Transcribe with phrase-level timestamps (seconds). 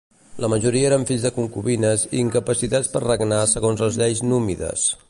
[0.43, 4.93] La majoria eren fills de concubines i incapacitats per regnar segons les lleis númides.